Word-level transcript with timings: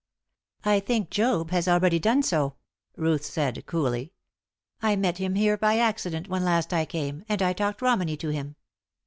"I 0.65 0.79
think 0.79 1.11
Job 1.11 1.51
has 1.51 1.67
already 1.67 1.99
done 1.99 2.23
so," 2.23 2.55
Ruth 2.97 3.23
said, 3.23 3.63
coolly. 3.67 4.13
"I 4.81 4.95
met 4.95 5.19
him 5.19 5.35
here 5.35 5.57
by 5.57 5.77
accident 5.77 6.27
when 6.27 6.43
last 6.43 6.73
I 6.73 6.85
came, 6.85 7.23
and 7.29 7.39
I 7.39 7.53
talked 7.53 7.83
Romany 7.83 8.17
to 8.17 8.29
him. 8.29 8.55